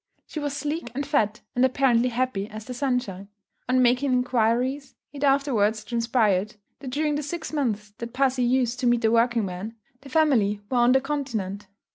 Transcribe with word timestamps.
She 0.25 0.39
was 0.39 0.57
sleek 0.57 0.91
and 0.95 1.05
fat, 1.05 1.41
and 1.55 1.63
apparently 1.63 2.09
happy 2.09 2.49
as 2.49 2.65
the 2.65 2.73
sunshine. 2.73 3.27
On 3.69 3.83
making 3.83 4.11
inquiries, 4.11 4.95
it 5.13 5.23
afterwards 5.23 5.83
transpired 5.83 6.55
that 6.79 6.89
during 6.89 7.13
the 7.17 7.21
six 7.21 7.53
months 7.53 7.91
that 7.99 8.11
pussy 8.11 8.41
used 8.43 8.79
to 8.79 8.87
meet 8.87 9.01
the 9.01 9.11
working 9.11 9.45
man, 9.45 9.75
the 10.01 10.09
family 10.09 10.59
were 10.71 10.77
on 10.77 10.93
the 10.93 11.01
Continent. 11.01 11.67